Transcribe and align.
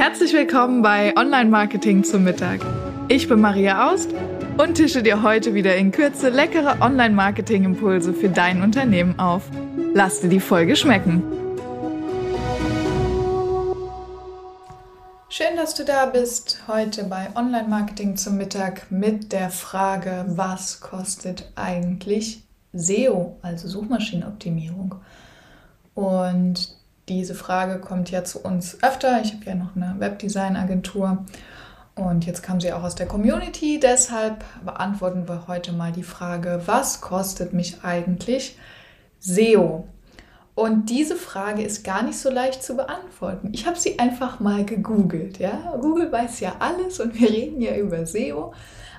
Herzlich 0.00 0.32
willkommen 0.32 0.80
bei 0.80 1.14
Online 1.14 1.50
Marketing 1.50 2.04
zum 2.04 2.24
Mittag. 2.24 2.64
Ich 3.08 3.28
bin 3.28 3.38
Maria 3.38 3.92
Aust 3.92 4.08
und 4.56 4.76
tische 4.76 5.02
dir 5.02 5.22
heute 5.22 5.52
wieder 5.52 5.76
in 5.76 5.92
Kürze 5.92 6.30
leckere 6.30 6.80
Online 6.80 7.14
Marketing 7.14 7.64
Impulse 7.64 8.14
für 8.14 8.30
dein 8.30 8.62
Unternehmen 8.62 9.18
auf. 9.18 9.42
Lass 9.92 10.22
dir 10.22 10.30
die 10.30 10.40
Folge 10.40 10.74
schmecken. 10.74 11.22
Schön, 15.28 15.54
dass 15.56 15.74
du 15.74 15.84
da 15.84 16.06
bist. 16.06 16.62
Heute 16.66 17.04
bei 17.04 17.28
Online 17.34 17.68
Marketing 17.68 18.16
zum 18.16 18.38
Mittag 18.38 18.90
mit 18.90 19.32
der 19.32 19.50
Frage, 19.50 20.24
was 20.28 20.80
kostet 20.80 21.52
eigentlich 21.56 22.42
SEO, 22.72 23.36
also 23.42 23.68
Suchmaschinenoptimierung? 23.68 24.94
Und 25.92 26.79
diese 27.10 27.34
Frage 27.34 27.80
kommt 27.80 28.10
ja 28.10 28.24
zu 28.24 28.38
uns 28.40 28.82
öfter. 28.82 29.20
Ich 29.20 29.32
habe 29.34 29.44
ja 29.44 29.54
noch 29.56 29.74
eine 29.74 29.96
Webdesign-Agentur 29.98 31.24
und 31.96 32.24
jetzt 32.24 32.42
kam 32.42 32.60
sie 32.60 32.72
auch 32.72 32.84
aus 32.84 32.94
der 32.94 33.06
Community. 33.06 33.80
Deshalb 33.80 34.44
beantworten 34.64 35.28
wir 35.28 35.48
heute 35.48 35.72
mal 35.72 35.90
die 35.90 36.04
Frage, 36.04 36.62
was 36.66 37.00
kostet 37.00 37.52
mich 37.52 37.82
eigentlich 37.82 38.56
SEO? 39.18 39.88
Und 40.54 40.90
diese 40.90 41.16
Frage 41.16 41.62
ist 41.62 41.84
gar 41.84 42.02
nicht 42.02 42.18
so 42.18 42.30
leicht 42.30 42.62
zu 42.62 42.76
beantworten. 42.76 43.50
Ich 43.52 43.66
habe 43.66 43.78
sie 43.78 43.98
einfach 43.98 44.40
mal 44.40 44.64
gegoogelt. 44.64 45.38
Ja? 45.38 45.74
Google 45.80 46.12
weiß 46.12 46.40
ja 46.40 46.56
alles 46.60 47.00
und 47.00 47.18
wir 47.18 47.28
reden 47.28 47.60
ja 47.60 47.74
über 47.76 48.06
SEO. 48.06 48.52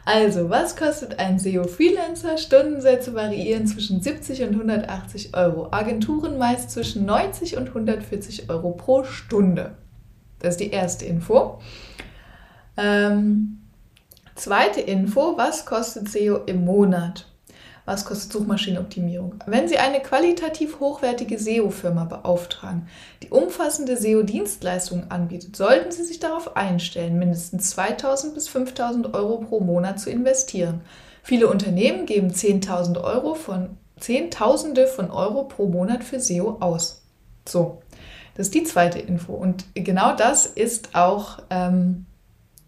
Also, 0.04 0.50
was 0.50 0.76
kostet 0.76 1.20
ein 1.20 1.38
SEO-Freelancer? 1.38 2.38
Stundensätze 2.38 3.14
variieren 3.14 3.68
zwischen 3.68 4.02
70 4.02 4.41
und 4.44 4.54
180 4.54 5.36
Euro. 5.36 5.72
Agenturen 5.72 6.38
meist 6.38 6.72
zwischen 6.72 7.05
90 7.05 7.58
und 7.58 7.68
140 7.68 8.50
Euro 8.50 8.72
pro 8.72 9.04
Stunde. 9.04 9.76
Das 10.40 10.55
ist 10.55 10.60
die 10.60 10.72
erste 10.72 11.05
Info. 11.05 11.60
Ähm, 12.77 13.60
zweite 14.34 14.82
Info, 14.82 15.38
was 15.38 15.66
kostet 15.68 16.10
SEO 16.10 16.46
im 16.46 16.66
Monat? 16.66 17.30
Was 17.92 18.06
kostet 18.06 18.32
Suchmaschinenoptimierung? 18.32 19.44
Wenn 19.48 19.68
Sie 19.68 19.78
eine 19.78 20.00
qualitativ 20.00 20.80
hochwertige 20.80 21.38
SEO-Firma 21.38 22.06
beauftragen, 22.06 22.88
die 23.22 23.32
umfassende 23.32 23.98
SEO-Dienstleistungen 23.98 25.12
anbietet, 25.12 25.58
sollten 25.58 25.92
Sie 25.92 26.06
sich 26.06 26.20
darauf 26.20 26.56
einstellen, 26.56 27.20
mindestens 27.20 27.72
2000 27.72 28.34
bis 28.34 28.48
5000 28.48 29.14
Euro 29.14 29.40
pro 29.40 29.60
Monat 29.60 30.00
zu 30.00 30.10
investieren. 30.10 30.80
Viele 31.22 31.50
Unternehmen 31.50 32.06
geben 32.06 32.30
10.000 32.30 33.04
Euro 33.04 33.36
von 33.36 33.72
Zehntausende 34.00 34.88
von 34.88 35.12
Euro 35.12 35.44
pro 35.44 35.68
Monat 35.68 36.06
für 36.06 36.22
SEO 36.22 36.60
aus. 36.62 37.02
So, 37.46 37.82
das 38.36 38.48
ist 38.48 38.56
die 38.56 38.64
zweite 38.64 39.00
Info. 39.00 39.34
Und 39.34 39.66
genau 39.74 40.16
das 40.16 40.46
ist 40.46 40.96
auch 40.96 41.40
ähm, 41.50 42.06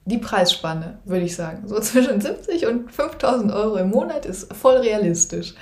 die 0.06 0.18
Preisspanne, 0.18 1.00
würde 1.06 1.26
ich 1.26 1.36
sagen. 1.36 1.68
So 1.68 1.80
zwischen 1.82 2.22
70 2.22 2.68
und 2.68 2.92
5000 2.92 3.52
Euro 3.52 3.78
im 3.78 3.90
Monat 3.90 4.26
ist 4.26 4.54
voll 4.54 4.78
realistisch. 4.78 5.54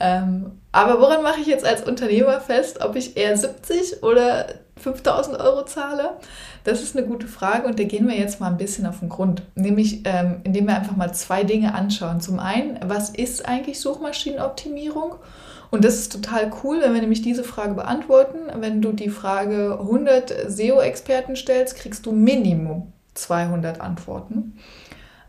Ähm, 0.00 0.60
aber 0.72 1.00
woran 1.00 1.22
mache 1.22 1.40
ich 1.40 1.46
jetzt 1.46 1.64
als 1.64 1.82
Unternehmer 1.82 2.40
fest, 2.40 2.80
ob 2.84 2.96
ich 2.96 3.16
eher 3.16 3.36
70 3.36 4.02
oder 4.02 4.46
5000 4.76 5.38
Euro 5.38 5.64
zahle? 5.64 6.16
Das 6.64 6.82
ist 6.82 6.96
eine 6.96 7.06
gute 7.06 7.28
Frage 7.28 7.66
und 7.68 7.78
da 7.78 7.84
gehen 7.84 8.08
wir 8.08 8.16
jetzt 8.16 8.40
mal 8.40 8.48
ein 8.48 8.56
bisschen 8.56 8.86
auf 8.86 8.98
den 8.98 9.08
Grund. 9.08 9.42
Nämlich, 9.54 10.00
ähm, 10.04 10.40
indem 10.42 10.66
wir 10.66 10.76
einfach 10.76 10.96
mal 10.96 11.12
zwei 11.14 11.44
Dinge 11.44 11.74
anschauen. 11.74 12.20
Zum 12.20 12.40
einen, 12.40 12.78
was 12.84 13.10
ist 13.10 13.46
eigentlich 13.46 13.80
Suchmaschinenoptimierung? 13.80 15.14
Und 15.70 15.84
das 15.84 15.94
ist 15.94 16.12
total 16.12 16.52
cool, 16.62 16.80
wenn 16.80 16.94
wir 16.94 17.00
nämlich 17.00 17.22
diese 17.22 17.44
Frage 17.44 17.74
beantworten. 17.74 18.38
Wenn 18.56 18.82
du 18.82 18.92
die 18.92 19.10
Frage 19.10 19.78
100 19.80 20.34
SEO-Experten 20.48 21.36
stellst, 21.36 21.76
kriegst 21.76 22.04
du 22.06 22.12
Minimum 22.12 22.92
200 23.14 23.80
Antworten. 23.80 24.58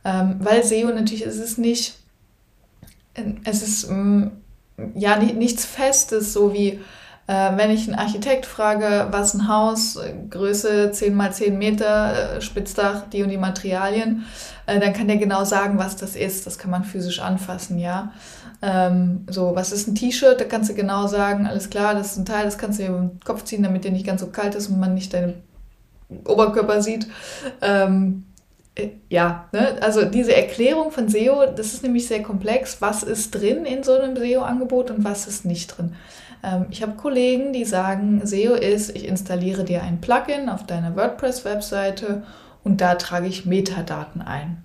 Ähm, 0.04 0.38
weil 0.40 0.64
SEO 0.64 0.90
natürlich 0.90 1.24
ist 1.24 1.40
es 1.40 1.58
nicht, 1.58 1.98
es 3.44 3.64
ist 3.64 3.90
mm, 3.90 4.28
ja 4.94 5.18
nichts 5.18 5.66
Festes, 5.66 6.34
so 6.34 6.54
wie 6.54 6.80
äh, 7.28 7.58
wenn 7.58 7.72
ich 7.72 7.88
einen 7.88 7.98
Architekt 7.98 8.46
frage, 8.46 9.08
was 9.10 9.34
ein 9.34 9.48
Haus, 9.48 9.98
Größe 10.30 10.92
10 10.92 11.16
mal 11.16 11.34
10 11.34 11.58
Meter, 11.58 12.36
äh, 12.38 12.42
Spitzdach, 12.42 13.10
die 13.12 13.24
und 13.24 13.30
die 13.30 13.38
Materialien, 13.38 14.26
äh, 14.68 14.80
dann 14.80 14.94
kann 14.94 15.08
der 15.08 15.18
genau 15.18 15.44
sagen, 15.44 15.80
was 15.80 15.96
das 15.96 16.16
ist. 16.16 16.46
Das 16.46 16.60
kann 16.60 16.70
man 16.70 16.84
physisch 16.84 17.20
anfassen, 17.20 17.80
ja. 17.80 18.12
Ähm, 18.62 19.26
so, 19.30 19.56
was 19.56 19.72
ist 19.72 19.88
ein 19.88 19.96
T-Shirt? 19.96 20.40
Da 20.40 20.46
kannst 20.46 20.70
du 20.70 20.76
genau 20.76 21.08
sagen, 21.08 21.48
alles 21.48 21.70
klar, 21.70 21.96
das 21.96 22.12
ist 22.12 22.18
ein 22.18 22.26
Teil, 22.26 22.46
das 22.46 22.60
kannst 22.60 22.80
du 22.80 22.84
dir 22.84 22.90
über 22.90 23.00
den 23.00 23.20
Kopf 23.24 23.44
ziehen, 23.44 23.64
damit 23.64 23.84
der 23.84 23.92
nicht 23.92 24.06
ganz 24.06 24.22
so 24.22 24.28
kalt 24.28 24.54
ist 24.54 24.68
und 24.68 24.80
man 24.80 24.94
nicht 24.94 25.14
deine 25.14 25.34
Oberkörper 26.10 26.82
sieht. 26.82 27.08
Ähm, 27.62 28.26
äh, 28.76 28.90
ja, 29.10 29.46
ne? 29.52 29.78
also 29.82 30.06
diese 30.06 30.36
Erklärung 30.36 30.92
von 30.92 31.10
SEO, 31.10 31.46
das 31.56 31.74
ist 31.74 31.84
nämlich 31.84 32.08
sehr 32.08 32.24
komplex. 32.24 32.82
Was 32.82 33.04
ist 33.04 33.32
drin 33.32 33.66
in 33.66 33.84
so 33.84 33.94
einem 33.94 34.16
SEO-Angebot 34.16 34.92
und 34.92 35.04
was 35.04 35.28
ist 35.28 35.46
nicht 35.46 35.78
drin? 35.78 35.96
Ähm, 36.44 36.68
ich 36.70 36.82
habe 36.82 36.94
Kollegen, 36.96 37.54
die 37.54 37.66
sagen, 37.66 38.22
SEO 38.24 38.54
ist, 38.54 38.96
ich 38.96 39.08
installiere 39.08 39.64
dir 39.64 39.82
ein 39.82 40.02
Plugin 40.02 40.50
auf 40.50 40.66
deiner 40.66 40.96
WordPress-Webseite 40.96 42.24
und 42.64 42.82
da 42.82 42.96
trage 42.96 43.28
ich 43.28 43.46
Metadaten 43.46 44.22
ein. 44.22 44.64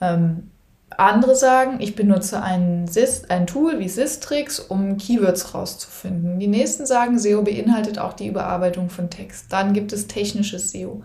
Ähm, 0.00 0.50
andere 0.98 1.34
sagen, 1.34 1.80
ich 1.80 1.96
benutze 1.96 2.42
ein, 2.42 2.86
Sys, 2.86 3.24
ein 3.28 3.46
Tool 3.46 3.78
wie 3.78 3.88
Sistrix, 3.88 4.60
um 4.60 4.96
Keywords 4.96 5.54
rauszufinden. 5.54 6.38
Die 6.38 6.46
nächsten 6.46 6.86
sagen, 6.86 7.18
SEO 7.18 7.42
beinhaltet 7.42 7.98
auch 7.98 8.12
die 8.12 8.28
Überarbeitung 8.28 8.90
von 8.90 9.10
Text. 9.10 9.52
Dann 9.52 9.72
gibt 9.72 9.92
es 9.92 10.06
technisches 10.06 10.70
SEO. 10.70 11.02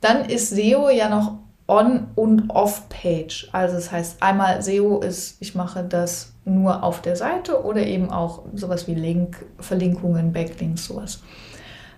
Dann 0.00 0.24
ist 0.24 0.50
SEO 0.50 0.90
ja 0.90 1.08
noch 1.08 1.38
On- 1.66 2.08
und 2.16 2.50
Off-Page. 2.50 3.48
Also 3.52 3.76
das 3.76 3.92
heißt, 3.92 4.22
einmal 4.22 4.62
SEO 4.62 5.00
ist, 5.00 5.36
ich 5.40 5.54
mache 5.54 5.84
das 5.84 6.32
nur 6.44 6.82
auf 6.82 7.00
der 7.00 7.16
Seite 7.16 7.64
oder 7.64 7.86
eben 7.86 8.10
auch 8.10 8.42
sowas 8.54 8.88
wie 8.88 8.94
Link, 8.94 9.44
Verlinkungen, 9.58 10.32
Backlinks, 10.32 10.86
sowas. 10.86 11.20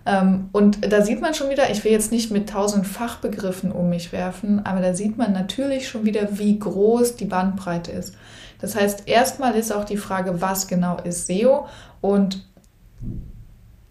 Ähm, 0.04 0.48
und 0.52 0.92
da 0.92 1.02
sieht 1.02 1.20
man 1.20 1.34
schon 1.34 1.50
wieder, 1.50 1.70
ich 1.70 1.84
will 1.84 1.92
jetzt 1.92 2.10
nicht 2.10 2.30
mit 2.30 2.50
tausend 2.50 2.86
Fachbegriffen 2.86 3.70
um 3.70 3.88
mich 3.88 4.12
werfen, 4.12 4.64
aber 4.66 4.80
da 4.80 4.94
sieht 4.94 5.16
man 5.16 5.32
natürlich 5.32 5.88
schon 5.88 6.04
wieder, 6.04 6.38
wie 6.38 6.58
groß 6.58 7.16
die 7.16 7.26
Bandbreite 7.26 7.92
ist. 7.92 8.14
Das 8.60 8.74
heißt, 8.76 9.08
erstmal 9.08 9.54
ist 9.54 9.72
auch 9.72 9.84
die 9.84 9.96
Frage, 9.96 10.40
was 10.40 10.66
genau 10.66 10.98
ist 11.02 11.26
SEO 11.26 11.66
und 12.00 12.44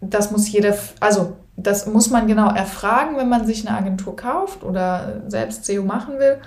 das 0.01 0.31
muss 0.31 0.51
jeder, 0.51 0.75
also 0.99 1.37
das 1.55 1.85
muss 1.85 2.09
man 2.09 2.27
genau 2.27 2.49
erfragen, 2.49 3.17
wenn 3.17 3.29
man 3.29 3.45
sich 3.45 3.67
eine 3.67 3.77
Agentur 3.77 4.15
kauft 4.15 4.63
oder 4.63 5.21
selbst 5.27 5.65
SEO 5.65 5.83
machen 5.83 6.19
will. 6.19 6.37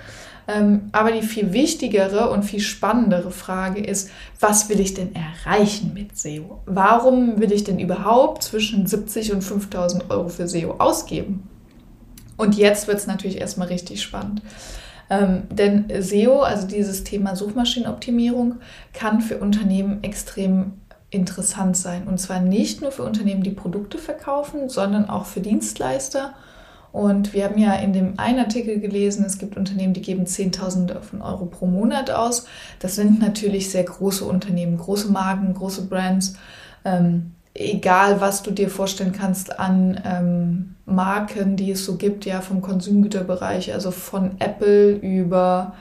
Ähm, 0.46 0.90
aber 0.92 1.12
die 1.12 1.22
viel 1.22 1.52
wichtigere 1.52 2.30
und 2.30 2.42
viel 2.44 2.60
spannendere 2.60 3.30
Frage 3.30 3.82
ist, 3.82 4.10
was 4.40 4.68
will 4.68 4.80
ich 4.80 4.94
denn 4.94 5.14
erreichen 5.14 5.92
mit 5.94 6.18
SEO? 6.18 6.60
Warum 6.66 7.40
will 7.40 7.52
ich 7.52 7.64
denn 7.64 7.78
überhaupt 7.78 8.42
zwischen 8.42 8.86
70 8.86 9.32
und 9.32 9.42
5000 9.42 10.10
Euro 10.10 10.28
für 10.28 10.46
SEO 10.46 10.74
ausgeben? 10.78 11.48
Und 12.36 12.56
jetzt 12.56 12.88
wird 12.88 12.98
es 12.98 13.06
natürlich 13.06 13.40
erstmal 13.40 13.68
richtig 13.68 14.02
spannend. 14.02 14.42
Ähm, 15.08 15.44
denn 15.50 15.86
SEO, 16.02 16.40
also 16.40 16.66
dieses 16.66 17.04
Thema 17.04 17.36
Suchmaschinenoptimierung, 17.36 18.56
kann 18.92 19.20
für 19.20 19.38
Unternehmen 19.38 20.02
extrem 20.02 20.72
interessant 21.10 21.76
sein. 21.76 22.08
Und 22.08 22.18
zwar 22.18 22.40
nicht 22.40 22.82
nur 22.82 22.90
für 22.90 23.04
Unternehmen, 23.04 23.42
die 23.42 23.50
Produkte 23.50 23.98
verkaufen, 23.98 24.68
sondern 24.68 25.08
auch 25.08 25.26
für 25.26 25.40
Dienstleister 25.40 26.34
und 26.94 27.34
wir 27.34 27.42
haben 27.42 27.58
ja 27.58 27.74
in 27.74 27.92
dem 27.92 28.20
einen 28.20 28.38
Artikel 28.38 28.78
gelesen, 28.78 29.24
es 29.24 29.38
gibt 29.38 29.56
Unternehmen, 29.56 29.94
die 29.94 30.00
geben 30.00 30.26
Zehntausende 30.26 31.02
von 31.02 31.22
Euro 31.22 31.46
pro 31.46 31.66
Monat 31.66 32.12
aus. 32.12 32.46
Das 32.78 32.94
sind 32.94 33.18
natürlich 33.18 33.68
sehr 33.68 33.82
große 33.82 34.24
Unternehmen, 34.24 34.78
große 34.78 35.10
Marken, 35.10 35.54
große 35.54 35.88
Brands. 35.88 36.36
Ähm, 36.84 37.32
egal, 37.52 38.20
was 38.20 38.44
du 38.44 38.52
dir 38.52 38.70
vorstellen 38.70 39.10
kannst 39.10 39.58
an 39.58 40.00
ähm, 40.04 40.76
Marken, 40.86 41.56
die 41.56 41.72
es 41.72 41.84
so 41.84 41.96
gibt, 41.96 42.26
ja, 42.26 42.40
vom 42.40 42.62
Konsumgüterbereich, 42.62 43.72
also 43.72 43.90
von 43.90 44.36
Apple 44.38 44.92
über, 44.92 45.74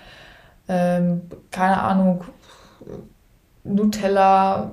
ähm, 0.68 1.22
keine 1.52 1.80
Ahnung, 1.80 2.24
Nutella, 3.64 4.72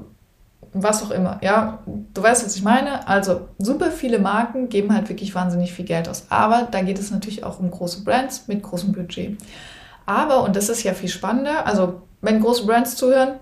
was 0.73 1.03
auch 1.03 1.11
immer. 1.11 1.39
Ja, 1.43 1.81
du 1.87 2.23
weißt, 2.23 2.45
was 2.45 2.57
ich 2.57 2.63
meine. 2.63 3.07
Also 3.09 3.49
super 3.59 3.91
viele 3.91 4.19
Marken 4.19 4.69
geben 4.69 4.95
halt 4.95 5.09
wirklich 5.09 5.35
wahnsinnig 5.35 5.73
viel 5.73 5.85
Geld 5.85 6.09
aus. 6.09 6.27
Aber 6.29 6.69
da 6.71 6.83
geht 6.83 6.99
es 6.99 7.11
natürlich 7.11 7.45
auch 7.45 7.59
um 7.59 7.71
große 7.71 8.05
Brands 8.05 8.47
mit 8.47 8.63
großem 8.63 8.93
Budget. 8.93 9.39
Aber, 10.07 10.43
und 10.43 10.57
das 10.57 10.69
ist 10.69 10.83
ja 10.83 10.95
viel 10.95 11.09
spannender, 11.09 11.67
also 11.67 12.03
wenn 12.21 12.41
große 12.41 12.67
Brands 12.67 12.97
zuhören, 12.97 13.35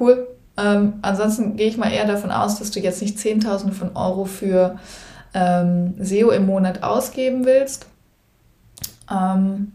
cool. 0.00 0.28
Ähm, 0.56 0.94
ansonsten 1.02 1.56
gehe 1.56 1.66
ich 1.66 1.76
mal 1.76 1.90
eher 1.90 2.06
davon 2.06 2.30
aus, 2.30 2.58
dass 2.58 2.70
du 2.70 2.80
jetzt 2.80 3.02
nicht 3.02 3.18
Zehntausende 3.18 3.74
von 3.74 3.96
Euro 3.96 4.24
für 4.24 4.78
ähm, 5.34 5.94
SEO 5.98 6.30
im 6.30 6.46
Monat 6.46 6.82
ausgeben 6.82 7.44
willst. 7.44 7.86
Ähm, 9.10 9.72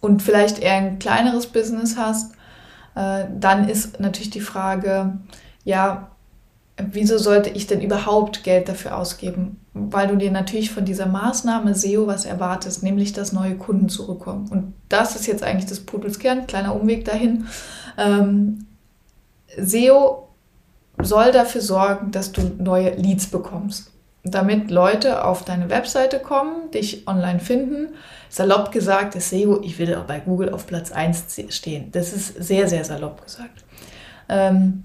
und 0.00 0.22
vielleicht 0.22 0.58
eher 0.58 0.74
ein 0.74 0.98
kleineres 0.98 1.46
Business 1.46 1.96
hast, 1.96 2.32
äh, 2.94 3.26
dann 3.38 3.68
ist 3.68 4.00
natürlich 4.00 4.30
die 4.30 4.40
Frage, 4.40 5.18
ja, 5.64 6.12
wieso 6.76 7.18
sollte 7.18 7.50
ich 7.50 7.66
denn 7.66 7.80
überhaupt 7.80 8.44
Geld 8.44 8.68
dafür 8.68 8.96
ausgeben? 8.96 9.60
Weil 9.74 10.08
du 10.08 10.16
dir 10.16 10.30
natürlich 10.30 10.70
von 10.70 10.84
dieser 10.84 11.06
Maßnahme 11.06 11.74
SEO 11.74 12.06
was 12.06 12.24
erwartest, 12.24 12.82
nämlich 12.82 13.12
dass 13.12 13.32
neue 13.32 13.56
Kunden 13.56 13.88
zurückkommen. 13.88 14.48
Und 14.50 14.74
das 14.88 15.16
ist 15.16 15.26
jetzt 15.26 15.42
eigentlich 15.42 15.68
das 15.68 15.80
Pudelskern, 15.80 16.46
kleiner 16.46 16.74
Umweg 16.74 17.04
dahin. 17.04 17.46
Ähm, 17.96 18.66
SEO 19.56 20.28
soll 21.00 21.32
dafür 21.32 21.60
sorgen, 21.60 22.10
dass 22.10 22.32
du 22.32 22.42
neue 22.58 22.90
Leads 22.94 23.26
bekommst. 23.26 23.90
Damit 24.24 24.70
Leute 24.70 25.24
auf 25.24 25.44
deine 25.44 25.68
Webseite 25.68 26.20
kommen, 26.20 26.70
dich 26.70 27.08
online 27.08 27.40
finden. 27.40 27.88
Salopp 28.28 28.70
gesagt 28.70 29.16
ist 29.16 29.30
SEO, 29.30 29.60
ich 29.62 29.78
will 29.78 29.94
auch 29.96 30.04
bei 30.04 30.20
Google 30.20 30.50
auf 30.50 30.66
Platz 30.66 30.92
1 30.92 31.24
stehen. 31.48 31.90
Das 31.90 32.12
ist 32.12 32.42
sehr, 32.42 32.68
sehr 32.68 32.84
salopp 32.84 33.24
gesagt. 33.24 33.64
Ähm, 34.28 34.84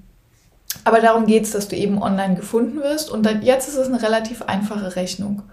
aber 0.84 1.00
darum 1.00 1.26
geht 1.26 1.44
es, 1.44 1.52
dass 1.52 1.68
du 1.68 1.76
eben 1.76 2.02
online 2.02 2.36
gefunden 2.36 2.80
wirst. 2.82 3.10
Und 3.10 3.26
dann, 3.26 3.42
jetzt 3.42 3.68
ist 3.68 3.76
es 3.76 3.88
eine 3.88 4.02
relativ 4.02 4.42
einfache 4.44 4.96
Rechnung. 4.96 5.44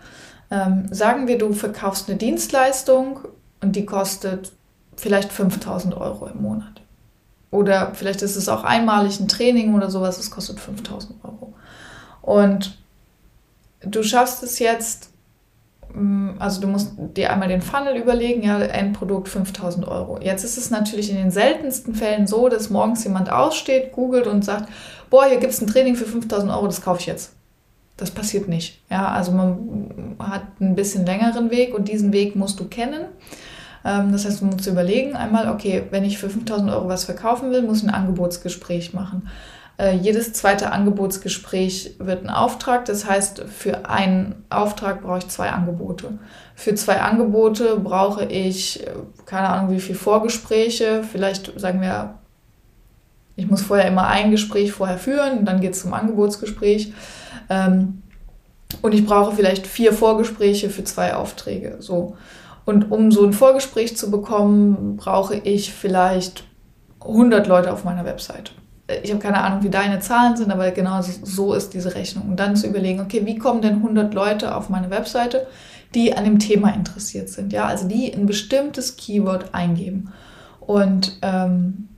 Ähm, 0.51 0.87
sagen 0.91 1.27
wir, 1.27 1.39
du 1.39 1.53
verkaufst 1.53 2.09
eine 2.09 2.19
Dienstleistung 2.19 3.21
und 3.61 3.77
die 3.77 3.87
kostet 3.87 4.53
vielleicht 4.97 5.33
5000 5.33 5.95
Euro 5.97 6.27
im 6.27 6.43
Monat. 6.43 6.83
Oder 7.51 7.93
vielleicht 7.95 8.23
ist 8.23 8.37
es 8.37 8.49
auch 8.49 8.65
einmalig 8.65 9.21
ein 9.21 9.29
Training 9.29 9.75
oder 9.75 9.91
sowas, 9.91 10.17
das 10.17 10.31
kostet 10.31 10.59
5000 10.61 11.25
Euro. 11.25 11.55
Und 12.21 12.79
du 13.81 14.03
schaffst 14.03 14.43
es 14.43 14.59
jetzt, 14.59 15.11
also 16.39 16.61
du 16.61 16.67
musst 16.67 16.93
dir 17.17 17.33
einmal 17.33 17.49
den 17.49 17.63
Funnel 17.63 17.97
überlegen, 17.97 18.43
ja, 18.43 18.61
Endprodukt 18.61 19.29
5000 19.29 19.87
Euro. 19.87 20.19
Jetzt 20.21 20.45
ist 20.45 20.59
es 20.59 20.71
natürlich 20.71 21.11
in 21.11 21.17
den 21.17 21.31
seltensten 21.31 21.95
Fällen 21.95 22.27
so, 22.27 22.49
dass 22.49 22.71
morgens 22.71 23.05
jemand 23.05 23.31
aussteht, 23.31 23.93
googelt 23.93 24.27
und 24.27 24.45
sagt, 24.45 24.69
boah, 25.11 25.27
hier 25.27 25.39
gibt 25.39 25.53
es 25.53 25.61
ein 25.61 25.69
Training 25.69 25.95
für 25.95 26.07
5000 26.07 26.51
Euro, 26.51 26.67
das 26.67 26.83
kaufe 26.83 27.01
ich 27.01 27.07
jetzt. 27.07 27.33
Das 27.97 28.11
passiert 28.11 28.49
nicht. 28.49 28.81
Ja, 28.91 29.09
also 29.09 29.31
man 29.31 30.17
hat 30.19 30.43
einen 30.59 30.75
bisschen 30.75 31.07
längeren 31.07 31.53
Weg 31.53 31.75
und 31.75 31.87
diesen 31.87 32.13
Weg 32.13 32.35
musst 32.35 32.59
du 32.59 32.65
kennen. 32.65 33.07
Ähm, 33.85 34.11
das 34.11 34.25
heißt, 34.25 34.41
du 34.41 34.47
musst 34.47 34.67
überlegen 34.67 35.15
einmal, 35.15 35.49
okay, 35.49 35.85
wenn 35.91 36.05
ich 36.05 36.19
für 36.19 36.29
5000 36.29 36.71
Euro 36.71 36.89
was 36.89 37.05
verkaufen 37.05 37.53
will, 37.53 37.63
muss 37.63 37.79
ich 37.79 37.85
ein 37.85 37.95
Angebotsgespräch 37.95 38.95
machen. 38.95 39.29
Äh, 39.77 39.97
jedes 39.97 40.33
zweite 40.33 40.71
Angebotsgespräch 40.71 41.97
wird 41.99 42.23
ein 42.23 42.31
Auftrag. 42.31 42.85
Das 42.85 43.09
heißt, 43.09 43.45
für 43.49 43.89
einen 43.89 44.45
Auftrag 44.51 45.03
brauche 45.03 45.19
ich 45.19 45.29
zwei 45.29 45.51
Angebote. 45.51 46.19
Für 46.55 46.75
zwei 46.75 47.01
Angebote 47.01 47.79
brauche 47.81 48.25
ich, 48.25 48.87
äh, 48.87 48.91
keine 49.27 49.49
Ahnung, 49.49 49.73
wie 49.73 49.81
viele 49.81 49.99
Vorgespräche. 49.99 51.03
Vielleicht 51.03 51.59
sagen 51.59 51.81
wir, 51.81 52.15
ich 53.37 53.51
muss 53.51 53.63
vorher 53.63 53.89
immer 53.89 54.07
ein 54.07 54.31
Gespräch 54.31 54.73
vorher 54.73 54.99
führen, 54.99 55.45
dann 55.45 55.61
geht 55.61 55.73
es 55.73 55.81
zum 55.81 55.93
Angebotsgespräch. 55.93 56.93
Ähm, 57.51 58.03
und 58.81 58.95
ich 58.95 59.05
brauche 59.05 59.35
vielleicht 59.35 59.67
vier 59.67 59.93
Vorgespräche 59.93 60.71
für 60.71 60.85
zwei 60.85 61.15
Aufträge. 61.15 61.77
So. 61.81 62.17
Und 62.65 62.91
um 62.93 63.11
so 63.11 63.25
ein 63.25 63.33
Vorgespräch 63.33 63.97
zu 63.97 64.11
bekommen, 64.11 64.97
brauche 64.97 65.35
ich 65.37 65.73
vielleicht 65.73 66.45
100 67.01 67.47
Leute 67.47 67.73
auf 67.73 67.85
meiner 67.85 68.05
Website. 68.05 68.53
Ich 69.03 69.11
habe 69.11 69.21
keine 69.21 69.43
Ahnung, 69.43 69.63
wie 69.63 69.71
deine 69.71 70.01
Zahlen 70.01 70.37
sind, 70.37 70.51
aber 70.51 70.71
genau 70.71 71.01
so 71.01 71.55
ist 71.55 71.73
diese 71.73 71.95
Rechnung. 71.95 72.29
Und 72.29 72.37
dann 72.37 72.55
zu 72.55 72.67
überlegen, 72.67 73.01
okay, 73.01 73.25
wie 73.25 73.39
kommen 73.39 73.63
denn 73.63 73.77
100 73.77 74.13
Leute 74.13 74.55
auf 74.55 74.69
meine 74.69 74.91
Webseite, 74.91 75.47
die 75.95 76.17
an 76.17 76.25
dem 76.25 76.39
Thema 76.39 76.75
interessiert 76.75 77.29
sind, 77.29 77.53
ja, 77.53 77.67
also 77.67 77.89
die 77.89 78.13
ein 78.13 78.27
bestimmtes 78.27 78.97
Keyword 78.97 79.55
eingeben. 79.55 80.13
Und 80.61 81.19
ähm, 81.23 81.89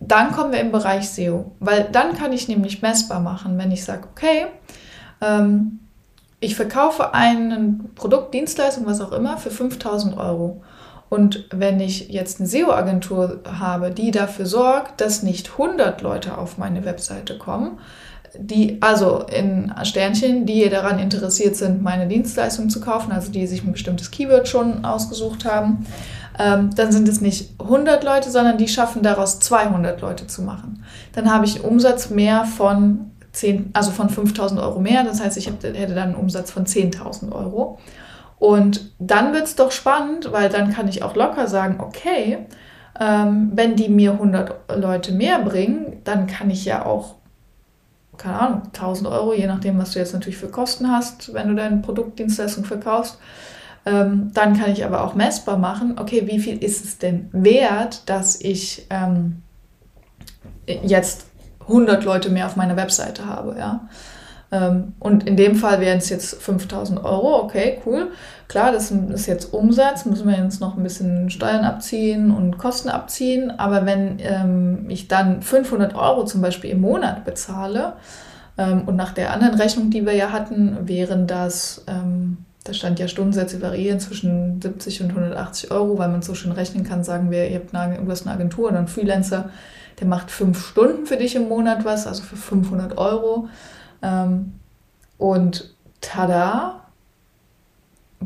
dann 0.00 0.32
kommen 0.32 0.52
wir 0.52 0.60
im 0.60 0.72
Bereich 0.72 1.08
SEO, 1.08 1.52
weil 1.60 1.88
dann 1.90 2.14
kann 2.14 2.32
ich 2.32 2.48
nämlich 2.48 2.82
messbar 2.82 3.20
machen, 3.20 3.58
wenn 3.58 3.70
ich 3.70 3.84
sage, 3.84 4.08
okay, 4.10 4.46
ähm, 5.20 5.80
ich 6.40 6.56
verkaufe 6.56 7.14
ein 7.14 7.90
Produkt, 7.94 8.34
Dienstleistung, 8.34 8.86
was 8.86 9.00
auch 9.00 9.12
immer, 9.12 9.38
für 9.38 9.50
5000 9.50 10.16
Euro. 10.16 10.62
Und 11.08 11.46
wenn 11.50 11.80
ich 11.80 12.08
jetzt 12.08 12.40
eine 12.40 12.48
SEO-Agentur 12.48 13.40
habe, 13.46 13.90
die 13.90 14.10
dafür 14.10 14.46
sorgt, 14.46 15.00
dass 15.00 15.22
nicht 15.22 15.52
100 15.52 16.00
Leute 16.02 16.36
auf 16.38 16.58
meine 16.58 16.84
Webseite 16.84 17.38
kommen, 17.38 17.78
die, 18.36 18.78
also 18.80 19.20
in 19.20 19.72
Sternchen, 19.84 20.44
die 20.44 20.68
daran 20.68 20.98
interessiert 20.98 21.56
sind, 21.56 21.82
meine 21.82 22.08
Dienstleistung 22.08 22.68
zu 22.68 22.80
kaufen, 22.80 23.12
also 23.12 23.30
die 23.30 23.46
sich 23.46 23.62
ein 23.62 23.72
bestimmtes 23.72 24.10
Keyword 24.10 24.48
schon 24.48 24.84
ausgesucht 24.84 25.44
haben, 25.44 25.86
ähm, 26.38 26.70
dann 26.74 26.90
sind 26.90 27.08
es 27.08 27.20
nicht 27.20 27.60
100 27.60 28.02
Leute, 28.02 28.30
sondern 28.30 28.58
die 28.58 28.66
schaffen 28.66 29.02
daraus 29.02 29.38
200 29.38 30.00
Leute 30.00 30.26
zu 30.26 30.42
machen. 30.42 30.84
Dann 31.12 31.32
habe 31.32 31.44
ich 31.44 31.56
einen 31.56 31.64
Umsatz 31.64 32.10
mehr 32.10 32.44
von 32.44 33.12
10, 33.32 33.70
also 33.72 33.90
von 33.90 34.08
5000 34.08 34.60
Euro 34.60 34.80
mehr. 34.80 35.04
Das 35.04 35.20
heißt, 35.20 35.36
ich 35.36 35.46
hätte 35.46 35.72
dann 35.72 35.98
einen 35.98 36.14
Umsatz 36.14 36.50
von 36.50 36.66
10.000 36.66 37.32
Euro. 37.32 37.78
Und 38.38 38.92
dann 38.98 39.32
wird 39.32 39.44
es 39.44 39.56
doch 39.56 39.72
spannend, 39.72 40.32
weil 40.32 40.48
dann 40.48 40.72
kann 40.72 40.88
ich 40.88 41.02
auch 41.02 41.14
locker 41.14 41.46
sagen, 41.46 41.80
okay, 41.80 42.46
ähm, 43.00 43.52
wenn 43.54 43.76
die 43.76 43.88
mir 43.88 44.12
100 44.12 44.76
Leute 44.76 45.12
mehr 45.12 45.40
bringen, 45.40 46.00
dann 46.04 46.26
kann 46.26 46.50
ich 46.50 46.64
ja 46.64 46.84
auch, 46.84 47.16
keine 48.16 48.38
Ahnung, 48.38 48.62
1000 48.66 49.08
Euro, 49.08 49.34
je 49.34 49.46
nachdem, 49.46 49.78
was 49.78 49.92
du 49.92 49.98
jetzt 49.98 50.12
natürlich 50.12 50.36
für 50.36 50.48
Kosten 50.48 50.90
hast, 50.90 51.34
wenn 51.34 51.48
du 51.48 51.54
deine 51.54 51.78
Produktdienstleistung 51.78 52.64
verkaufst. 52.64 53.18
Ähm, 53.86 54.30
dann 54.32 54.58
kann 54.58 54.70
ich 54.70 54.84
aber 54.84 55.04
auch 55.04 55.14
messbar 55.14 55.58
machen, 55.58 55.98
okay, 55.98 56.26
wie 56.26 56.38
viel 56.38 56.62
ist 56.62 56.84
es 56.84 56.98
denn 56.98 57.28
wert, 57.32 58.08
dass 58.08 58.40
ich 58.40 58.86
ähm, 58.90 59.42
jetzt 60.66 61.26
100 61.62 62.04
Leute 62.04 62.30
mehr 62.30 62.46
auf 62.46 62.56
meiner 62.56 62.76
Webseite 62.76 63.26
habe, 63.26 63.56
ja. 63.58 63.88
Ähm, 64.52 64.94
und 65.00 65.26
in 65.26 65.36
dem 65.36 65.56
Fall 65.56 65.80
wären 65.80 65.98
es 65.98 66.08
jetzt 66.10 66.42
5000 66.42 67.04
Euro, 67.04 67.42
okay, 67.42 67.80
cool. 67.86 68.12
Klar, 68.48 68.72
das 68.72 68.90
ist 68.90 69.26
jetzt 69.26 69.52
Umsatz, 69.52 70.04
müssen 70.04 70.28
wir 70.28 70.36
jetzt 70.36 70.60
noch 70.60 70.76
ein 70.76 70.82
bisschen 70.82 71.30
Steuern 71.30 71.64
abziehen 71.64 72.30
und 72.30 72.58
Kosten 72.58 72.88
abziehen. 72.88 73.50
Aber 73.58 73.86
wenn 73.86 74.18
ähm, 74.20 74.86
ich 74.88 75.08
dann 75.08 75.42
500 75.42 75.94
Euro 75.94 76.24
zum 76.24 76.40
Beispiel 76.40 76.70
im 76.70 76.80
Monat 76.80 77.24
bezahle, 77.24 77.94
ähm, 78.56 78.82
und 78.86 78.96
nach 78.96 79.12
der 79.12 79.32
anderen 79.32 79.54
Rechnung, 79.54 79.90
die 79.90 80.06
wir 80.06 80.14
ja 80.14 80.30
hatten, 80.30 80.88
wären 80.88 81.26
das, 81.26 81.84
ähm, 81.86 82.38
da 82.64 82.72
stand 82.72 82.98
ja 82.98 83.08
Stundensätze 83.08 83.60
variieren 83.60 84.00
zwischen 84.00 84.60
70 84.60 85.02
und 85.02 85.10
180 85.10 85.70
Euro, 85.70 85.98
weil 85.98 86.08
man 86.08 86.22
so 86.22 86.34
schön 86.34 86.52
rechnen 86.52 86.84
kann, 86.84 87.04
sagen 87.04 87.30
wir, 87.30 87.48
ihr 87.48 87.56
habt 87.56 87.74
eine, 87.74 87.98
du 87.98 88.10
hast 88.10 88.26
eine 88.26 88.34
Agentur 88.34 88.68
oder 88.68 88.78
einen 88.78 88.88
Freelancer, 88.88 89.50
der 90.00 90.06
macht 90.06 90.30
fünf 90.30 90.64
Stunden 90.66 91.06
für 91.06 91.16
dich 91.16 91.34
im 91.36 91.48
Monat 91.48 91.84
was, 91.84 92.06
also 92.06 92.22
für 92.22 92.36
500 92.36 92.96
Euro. 92.96 93.48
Ähm, 94.04 94.52
und 95.18 95.74
tada, 96.00 96.82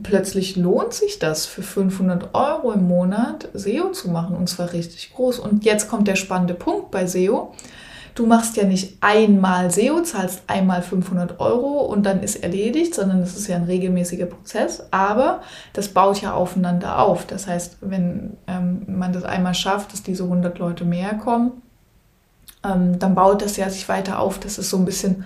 plötzlich 0.03 0.57
lohnt 0.57 0.93
sich 0.93 1.19
das 1.19 1.47
für 1.47 1.63
500 1.63 2.35
Euro 2.35 2.73
im 2.73 2.89
Monat 2.89 3.49
SEO 3.55 3.93
zu 3.93 4.11
machen 4.11 4.37
und 4.37 4.49
zwar 4.49 4.73
richtig 4.73 5.15
groß. 5.15 5.39
Und 5.39 5.65
jetzt 5.65 5.89
kommt 5.89 6.09
der 6.09 6.17
spannende 6.17 6.55
Punkt 6.55 6.91
bei 6.91 7.07
SEO. 7.07 7.55
Du 8.15 8.27
machst 8.27 8.57
ja 8.57 8.65
nicht 8.65 8.97
einmal 9.01 9.71
SEO, 9.71 10.03
zahlst 10.03 10.43
einmal 10.49 10.83
500 10.83 11.39
Euro 11.39 11.83
und 11.83 12.05
dann 12.05 12.21
ist 12.21 12.43
erledigt, 12.43 12.93
sondern 12.93 13.21
es 13.21 13.37
ist 13.37 13.47
ja 13.47 13.55
ein 13.55 13.63
regelmäßiger 13.63 14.27
Prozess. 14.27 14.83
Aber 14.91 15.43
das 15.73 15.89
baut 15.89 16.21
ja 16.21 16.35
aufeinander 16.35 16.99
auf. 16.99 17.27
Das 17.27 17.47
heißt, 17.47 17.77
wenn 17.81 18.37
ähm, 18.49 18.83
man 18.89 19.13
das 19.13 19.23
einmal 19.23 19.55
schafft, 19.55 19.93
dass 19.93 20.03
diese 20.03 20.25
100 20.25 20.59
Leute 20.59 20.85
mehr 20.85 21.15
kommen, 21.15 21.63
ähm, 22.65 22.99
dann 22.99 23.15
baut 23.15 23.41
das 23.41 23.57
ja 23.57 23.71
sich 23.71 23.89
weiter 23.89 24.19
auf. 24.19 24.41
Das 24.41 24.59
ist 24.59 24.71
so 24.71 24.79
ein 24.79 24.85
bisschen 24.85 25.25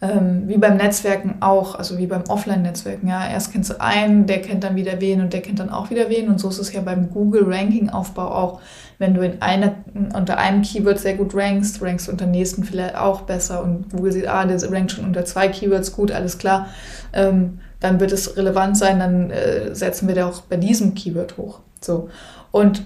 ähm, 0.00 0.44
wie 0.46 0.58
beim 0.58 0.76
Netzwerken 0.76 1.36
auch, 1.40 1.74
also 1.74 1.98
wie 1.98 2.06
beim 2.06 2.24
Offline-Netzwerken. 2.28 3.08
Ja, 3.08 3.28
erst 3.28 3.52
kennst 3.52 3.70
du 3.70 3.80
einen, 3.80 4.26
der 4.26 4.40
kennt 4.42 4.64
dann 4.64 4.76
wieder 4.76 5.00
wen 5.00 5.20
und 5.20 5.32
der 5.32 5.42
kennt 5.42 5.58
dann 5.58 5.70
auch 5.70 5.90
wieder 5.90 6.08
wen. 6.08 6.28
Und 6.28 6.38
so 6.38 6.48
ist 6.48 6.58
es 6.58 6.72
ja 6.72 6.80
beim 6.80 7.10
Google-Ranking-Aufbau 7.10 8.30
auch 8.30 8.60
wenn 8.98 9.14
du 9.14 9.24
in 9.24 9.40
einer, 9.40 9.76
unter 10.14 10.38
einem 10.38 10.62
Keyword 10.62 10.98
sehr 10.98 11.14
gut 11.14 11.34
rankst, 11.34 11.80
rankst 11.80 12.08
unter 12.08 12.26
nächsten 12.26 12.64
vielleicht 12.64 12.96
auch 12.96 13.22
besser 13.22 13.62
und 13.62 13.90
Google 13.92 14.12
sieht, 14.12 14.28
ah, 14.28 14.44
der 14.44 14.60
rankt 14.70 14.92
schon 14.92 15.04
unter 15.04 15.24
zwei 15.24 15.48
Keywords 15.48 15.92
gut, 15.92 16.10
alles 16.10 16.38
klar, 16.38 16.68
ähm, 17.12 17.60
dann 17.80 18.00
wird 18.00 18.10
es 18.10 18.36
relevant 18.36 18.76
sein, 18.76 18.98
dann 18.98 19.30
äh, 19.30 19.74
setzen 19.74 20.08
wir 20.08 20.16
da 20.16 20.28
auch 20.28 20.42
bei 20.42 20.56
diesem 20.56 20.94
Keyword 20.94 21.36
hoch. 21.36 21.60
So. 21.80 22.08
Und 22.50 22.84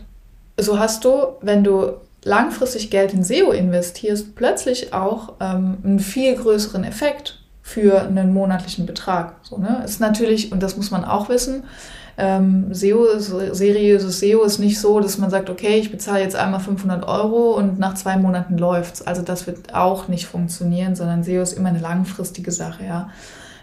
so 0.61 0.79
hast 0.79 1.05
du, 1.07 1.39
wenn 1.41 1.65
du 1.65 1.93
langfristig 2.25 2.91
Geld 2.91 3.13
in 3.13 3.25
SEO 3.25 3.51
investierst, 3.51 4.35
plötzlich 4.35 4.93
auch 4.93 5.35
ähm, 5.41 5.79
einen 5.85 5.99
viel 5.99 6.35
größeren 6.35 6.85
Effekt 6.85 7.41
für 7.63 8.03
einen 8.03 8.33
monatlichen 8.33 8.87
Betrag. 8.87 9.37
So, 9.43 9.59
ne? 9.59 9.83
Ist 9.85 10.01
natürlich, 10.01 10.53
und 10.53 10.63
das 10.63 10.77
muss 10.77 10.91
man 10.91 11.05
auch 11.05 11.29
wissen, 11.29 11.65
ähm, 12.19 12.73
SEO, 12.75 13.19
seriöses 13.19 14.21
SEO 14.21 14.43
ist 14.43 14.59
nicht 14.59 14.79
so, 14.79 15.01
dass 15.01 15.17
man 15.17 15.31
sagt, 15.31 15.49
okay, 15.49 15.77
ich 15.77 15.91
bezahle 15.91 16.23
jetzt 16.23 16.37
einmal 16.37 16.61
500 16.61 17.07
Euro 17.07 17.53
und 17.53 17.79
nach 17.79 17.95
zwei 17.95 18.17
Monaten 18.17 18.59
läuft's. 18.59 19.01
Also 19.03 19.23
das 19.23 19.47
wird 19.47 19.75
auch 19.75 20.09
nicht 20.09 20.27
funktionieren, 20.27 20.95
sondern 20.95 21.25
SEO 21.25 21.43
ist 21.43 21.55
immer 21.55 21.71
eine 21.71 21.79
langfristige 21.79 22.53
Sache, 22.53 22.85
ja. 22.85 23.09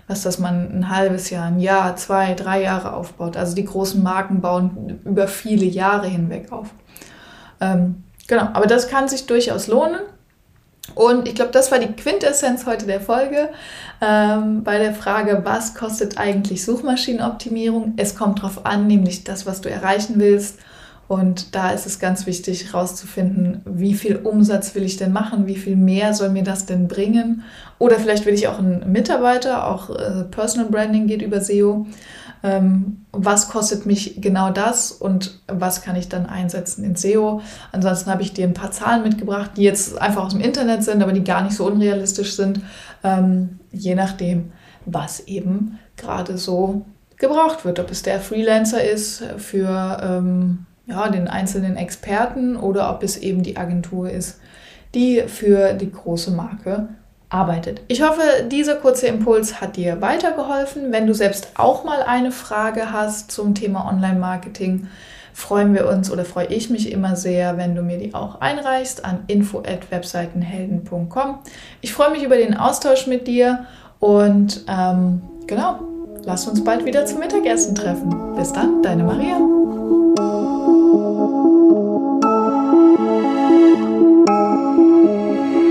Was, 0.07 0.23
dass 0.23 0.39
man 0.39 0.71
ein 0.75 0.89
halbes 0.89 1.29
Jahr, 1.29 1.45
ein 1.45 1.59
Jahr, 1.59 1.95
zwei, 1.95 2.33
drei 2.33 2.63
Jahre 2.63 2.93
aufbaut. 2.93 3.37
Also 3.37 3.53
die 3.53 3.65
großen 3.65 4.01
Marken 4.01 4.41
bauen 4.41 4.99
über 5.05 5.27
viele 5.27 5.65
Jahre 5.65 6.07
hinweg 6.07 6.51
auf. 6.51 6.69
Ähm, 7.61 8.03
genau, 8.29 8.47
aber 8.53 8.65
das 8.65 8.87
kann 8.87 9.09
sich 9.09 9.25
durchaus 9.25 9.67
lohnen. 9.67 9.99
Und 10.95 11.27
ich 11.27 11.35
glaube, 11.35 11.51
das 11.51 11.71
war 11.71 11.79
die 11.79 11.91
Quintessenz 11.91 12.65
heute 12.65 12.85
der 12.85 13.01
Folge 13.01 13.49
ähm, 14.01 14.63
bei 14.63 14.79
der 14.79 14.93
Frage, 14.93 15.41
was 15.43 15.75
kostet 15.75 16.17
eigentlich 16.17 16.63
Suchmaschinenoptimierung? 16.65 17.93
Es 17.97 18.15
kommt 18.15 18.39
darauf 18.39 18.65
an, 18.65 18.87
nämlich 18.87 19.23
das, 19.23 19.45
was 19.45 19.61
du 19.61 19.69
erreichen 19.69 20.15
willst. 20.17 20.59
Und 21.07 21.55
da 21.55 21.71
ist 21.71 21.87
es 21.87 21.97
ganz 21.97 22.27
wichtig 22.27 22.71
herauszufinden, 22.71 23.61
wie 23.65 23.95
viel 23.95 24.17
Umsatz 24.17 24.75
will 24.75 24.83
ich 24.83 24.97
denn 24.97 25.11
machen, 25.11 25.47
wie 25.47 25.55
viel 25.55 25.75
mehr 25.75 26.13
soll 26.13 26.29
mir 26.29 26.43
das 26.43 26.67
denn 26.67 26.87
bringen. 26.87 27.43
Oder 27.79 27.97
vielleicht 27.97 28.27
will 28.27 28.35
ich 28.35 28.47
auch 28.47 28.59
einen 28.59 28.91
Mitarbeiter, 28.91 29.67
auch 29.67 29.89
äh, 29.89 30.23
Personal 30.29 30.69
Branding 30.69 31.07
geht 31.07 31.23
über 31.23 31.41
SEO. 31.41 31.87
Ähm, 32.41 33.05
was 33.11 33.49
kostet 33.49 33.85
mich 33.85 34.21
genau 34.21 34.49
das 34.51 34.91
und 34.91 35.41
was 35.47 35.81
kann 35.81 35.95
ich 35.95 36.07
dann 36.07 36.25
einsetzen 36.25 36.83
in 36.83 36.95
SEO. 36.95 37.41
Ansonsten 37.71 38.09
habe 38.09 38.21
ich 38.21 38.33
dir 38.33 38.45
ein 38.45 38.53
paar 38.53 38.71
Zahlen 38.71 39.03
mitgebracht, 39.03 39.51
die 39.57 39.63
jetzt 39.63 39.99
einfach 39.99 40.25
aus 40.25 40.33
dem 40.33 40.41
Internet 40.41 40.83
sind, 40.83 41.03
aber 41.03 41.11
die 41.11 41.23
gar 41.23 41.43
nicht 41.43 41.55
so 41.55 41.65
unrealistisch 41.65 42.35
sind, 42.35 42.61
ähm, 43.03 43.59
je 43.71 43.95
nachdem, 43.95 44.51
was 44.85 45.21
eben 45.21 45.79
gerade 45.97 46.37
so 46.37 46.85
gebraucht 47.17 47.65
wird. 47.65 47.79
Ob 47.79 47.91
es 47.91 48.03
der 48.03 48.19
Freelancer 48.19 48.83
ist 48.83 49.23
für 49.37 49.99
ähm, 50.01 50.65
ja, 50.85 51.09
den 51.09 51.27
einzelnen 51.27 51.77
Experten 51.77 52.55
oder 52.55 52.89
ob 52.89 53.03
es 53.03 53.17
eben 53.17 53.43
die 53.43 53.57
Agentur 53.57 54.09
ist, 54.09 54.39
die 54.95 55.23
für 55.27 55.73
die 55.73 55.91
große 55.91 56.31
Marke 56.31 56.89
arbeitet. 57.29 57.81
Ich 57.87 58.01
hoffe, 58.01 58.21
dieser 58.51 58.75
kurze 58.75 59.07
Impuls 59.07 59.61
hat 59.61 59.77
dir 59.77 60.01
weitergeholfen. 60.01 60.91
Wenn 60.91 61.07
du 61.07 61.13
selbst 61.13 61.51
auch 61.55 61.83
mal 61.83 62.03
eine 62.03 62.31
Frage 62.31 62.91
hast 62.91 63.31
zum 63.31 63.55
Thema 63.55 63.87
Online-Marketing, 63.87 64.87
freuen 65.33 65.73
wir 65.73 65.87
uns 65.87 66.11
oder 66.11 66.25
freue 66.25 66.47
ich 66.47 66.69
mich 66.69 66.91
immer 66.91 67.15
sehr, 67.15 67.57
wenn 67.57 67.75
du 67.75 67.81
mir 67.81 67.97
die 67.97 68.13
auch 68.13 68.41
einreichst 68.41 69.05
an 69.05 69.23
info@webseitenhelden.com. 69.27 71.39
Ich 71.81 71.93
freue 71.93 72.11
mich 72.11 72.23
über 72.23 72.35
den 72.35 72.57
Austausch 72.57 73.07
mit 73.07 73.27
dir 73.27 73.65
und 73.99 74.65
ähm, 74.67 75.21
genau, 75.47 75.79
lass 76.25 76.45
uns 76.47 76.61
bald 76.63 76.85
wieder 76.85 77.05
zum 77.05 77.19
Mittagessen 77.19 77.75
treffen. 77.75 78.35
Bis 78.35 78.51
dann, 78.51 78.81
deine 78.81 79.03
Maria. 79.03 79.39